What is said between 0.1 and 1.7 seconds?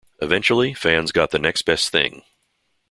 Eventually, fans got the next